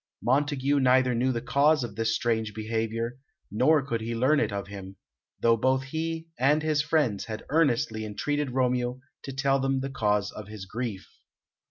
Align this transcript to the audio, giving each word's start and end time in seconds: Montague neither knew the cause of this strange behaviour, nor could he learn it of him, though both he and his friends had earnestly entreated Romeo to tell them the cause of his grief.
Montague 0.23 0.79
neither 0.79 1.13
knew 1.13 1.31
the 1.31 1.43
cause 1.43 1.83
of 1.83 1.93
this 1.95 2.15
strange 2.15 2.55
behaviour, 2.55 3.19
nor 3.51 3.85
could 3.85 4.01
he 4.01 4.15
learn 4.15 4.39
it 4.39 4.51
of 4.51 4.65
him, 4.65 4.95
though 5.39 5.55
both 5.55 5.83
he 5.83 6.27
and 6.39 6.63
his 6.63 6.81
friends 6.81 7.25
had 7.25 7.45
earnestly 7.49 8.03
entreated 8.03 8.49
Romeo 8.49 8.99
to 9.21 9.31
tell 9.31 9.59
them 9.59 9.79
the 9.81 9.91
cause 9.91 10.31
of 10.31 10.47
his 10.47 10.65
grief. 10.65 11.07